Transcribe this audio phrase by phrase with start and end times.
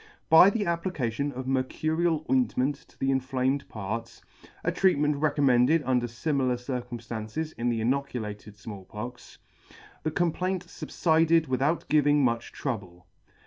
[0.31, 4.23] By the application of mercurial ointment to the inflamed parts
[4.63, 9.37] (a treat ment recommended under flmilar circumftances in the inoculated Small Pox)
[10.01, 13.05] the complaint fubfided without giving much trouble.